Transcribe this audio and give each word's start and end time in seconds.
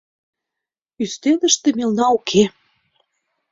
Ӱстелыште 1.03 1.69
мелна 1.77 2.05
уке. 2.17 2.43